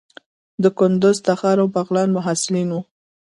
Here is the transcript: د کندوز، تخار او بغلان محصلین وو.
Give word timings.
د 0.63 0.65
کندوز، 0.77 1.17
تخار 1.27 1.57
او 1.63 1.67
بغلان 1.75 2.09
محصلین 2.17 2.67
وو. 2.71 2.81